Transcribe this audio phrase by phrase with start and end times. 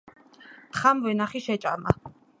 [0.77, 1.99] თხამ ვენახი შეჭამა.